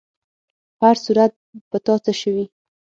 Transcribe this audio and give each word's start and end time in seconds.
په 0.77 0.83
هر 0.89 0.97
صورت، 1.05 1.31
په 1.69 1.77
تا 1.85 1.93
څه 2.05 2.11
شوي؟ 2.21 2.45